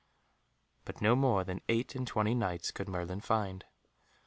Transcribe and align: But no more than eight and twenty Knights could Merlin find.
But 0.83 0.99
no 0.99 1.15
more 1.15 1.43
than 1.43 1.61
eight 1.69 1.93
and 1.93 2.07
twenty 2.07 2.33
Knights 2.33 2.71
could 2.71 2.89
Merlin 2.89 3.21
find. 3.21 3.65